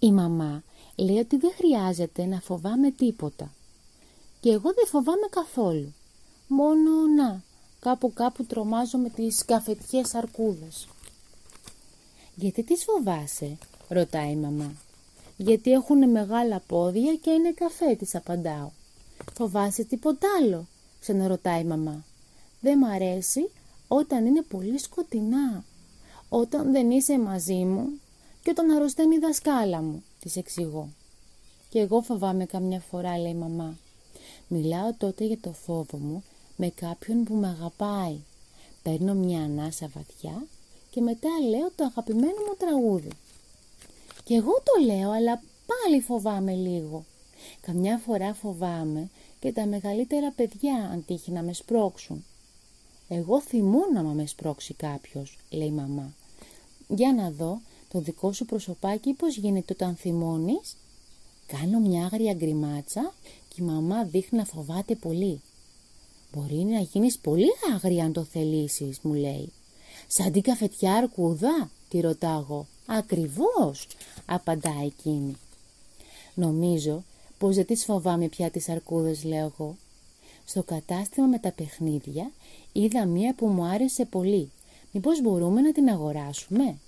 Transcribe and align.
Η 0.00 0.12
μαμά 0.12 0.62
λέει 0.96 1.18
ότι 1.18 1.36
δεν 1.36 1.52
χρειάζεται 1.56 2.24
να 2.24 2.40
φοβάμαι 2.40 2.90
τίποτα. 2.90 3.52
Και 4.40 4.50
εγώ 4.50 4.72
δεν 4.74 4.86
φοβάμαι 4.86 5.26
καθόλου. 5.30 5.94
Μόνο 6.48 6.90
να, 7.16 7.42
κάπου 7.80 8.12
κάπου 8.12 8.44
τρομάζω 8.44 8.98
με 8.98 9.08
τις 9.08 9.44
καφετιές 9.44 10.14
αρκούδες. 10.14 10.88
«Γιατί 12.34 12.62
τις 12.62 12.84
φοβάσαι» 12.84 13.58
ρωτάει 13.88 14.30
η 14.30 14.36
μαμά. 14.36 14.72
«Γιατί 15.36 15.72
έχουν 15.72 16.10
μεγάλα 16.10 16.62
πόδια 16.66 17.14
και 17.14 17.30
είναι 17.30 17.52
καφέ» 17.52 17.94
της 17.94 18.14
απαντάω. 18.14 18.70
«Φοβάσαι 19.34 19.84
τίποτα 19.84 20.28
άλλο» 20.40 20.66
ξαναρωτάει 21.00 21.60
η 21.60 21.64
μαμά. 21.64 22.04
«Δεν 22.60 22.78
μ' 22.78 22.84
αρέσει 22.84 23.50
όταν 23.88 24.26
είναι 24.26 24.42
πολύ 24.42 24.78
σκοτεινά, 24.78 25.64
όταν 26.28 26.72
δεν 26.72 26.90
είσαι 26.90 27.18
μαζί 27.18 27.64
μου 27.64 28.00
και 28.48 28.54
όταν 28.58 28.76
αρρωσταίνει 28.76 29.14
η 29.14 29.18
δασκάλα 29.18 29.82
μου», 29.82 30.04
της 30.20 30.36
εξηγώ. 30.36 30.88
«Και 31.68 31.78
εγώ 31.78 32.00
φοβάμαι 32.00 32.44
καμιά 32.46 32.80
φορά» 32.80 33.18
λέει 33.18 33.30
η 33.30 33.34
μαμά. 33.34 33.76
Μιλάω 34.48 34.94
τότε 34.98 35.24
για 35.24 35.38
το 35.40 35.52
φόβο 35.52 35.98
μου 35.98 36.24
με 36.56 36.68
κάποιον 36.68 37.24
που 37.24 37.34
με 37.34 37.48
αγαπάει. 37.48 38.16
Παίρνω 38.82 39.14
μια 39.14 39.42
ανάσα 39.42 39.90
βαθιά 39.94 40.46
και 40.90 41.00
μετά 41.00 41.28
λέω 41.48 41.70
το 41.76 41.84
αγαπημένο 41.84 42.32
μου 42.48 42.54
τραγούδι. 42.58 43.10
Και 44.24 44.34
εγώ 44.34 44.52
το 44.52 44.84
λέω, 44.84 45.10
αλλά 45.10 45.42
πάλι 45.66 46.00
φοβάμαι 46.00 46.52
λίγο. 46.52 47.04
Καμιά 47.60 47.98
φορά 47.98 48.34
φοβάμαι 48.34 49.10
και 49.40 49.52
τα 49.52 49.66
μεγαλύτερα 49.66 50.30
παιδιά 50.30 50.90
αν 50.92 51.04
τύχει 51.06 51.30
να 51.30 51.42
με 51.42 51.52
σπρώξουν. 51.52 52.24
Εγώ 53.08 53.40
θυμώ 53.40 53.80
να 53.94 54.02
με 54.02 54.26
σπρώξει 54.26 54.74
κάποιος, 54.74 55.38
λέει 55.50 55.68
η 55.68 55.70
μαμά. 55.70 56.12
Για 56.88 57.12
να 57.12 57.30
δω 57.30 57.60
το 57.88 58.00
δικό 58.00 58.32
σου 58.32 58.44
προσωπάκι 58.44 59.12
πώς 59.12 59.36
γίνεται 59.36 59.72
όταν 59.72 59.96
θυμώνεις; 59.96 60.76
Κάνω 61.46 61.78
μια 61.78 62.04
άγρια 62.04 62.32
γκριμάτσα 62.32 63.14
και 63.48 63.62
η 63.62 63.64
μαμά 63.64 64.04
δείχνει 64.04 64.38
να 64.38 64.44
φοβάται 64.44 64.94
πολύ. 64.94 65.40
Μπορεί 66.32 66.54
να 66.54 66.80
γίνεις 66.80 67.18
πολύ 67.18 67.48
άγρια 67.74 68.04
αν 68.04 68.12
το 68.12 68.24
θελήσεις, 68.24 68.98
μου 69.02 69.14
λέει. 69.14 69.52
Σαν 70.06 70.32
την 70.32 70.42
καφετιά 70.42 70.94
αρκούδα, 70.94 71.70
τη 71.88 72.00
ρωτάω. 72.00 72.64
Ακριβώς, 72.86 73.86
απαντά 74.26 74.74
εκείνη. 74.84 75.36
Νομίζω 76.34 77.02
πως 77.38 77.54
δεν 77.54 77.66
τις 77.66 77.84
φοβάμαι 77.84 78.28
πια 78.28 78.50
τις 78.50 78.68
αρκούδες, 78.68 79.24
λέω 79.24 79.52
εγώ. 79.58 79.76
Στο 80.44 80.62
κατάστημα 80.62 81.26
με 81.26 81.38
τα 81.38 81.52
παιχνίδια 81.52 82.30
είδα 82.72 83.04
μία 83.04 83.34
που 83.34 83.46
μου 83.46 83.64
άρεσε 83.64 84.04
πολύ. 84.04 84.50
Μήπως 84.92 85.20
μπορούμε 85.22 85.60
να 85.60 85.72
την 85.72 85.88
αγοράσουμε; 85.88 86.78